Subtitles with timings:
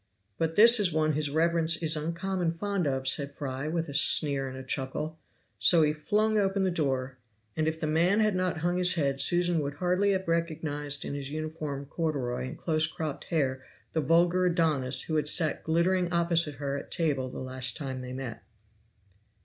[0.39, 4.49] "But this is one his reverence is uncommon fond of," said Fry, with a sneer
[4.49, 5.19] and a chuckle;
[5.59, 7.19] so he flung open the door,
[7.55, 11.13] and if the man had not hung his head Susan would hardly have recognized in
[11.13, 13.61] his uniform corduroy and close cropped hair
[13.93, 18.11] the vulgar Adonis who had sat glittering opposite her at table the last time they
[18.11, 18.41] met.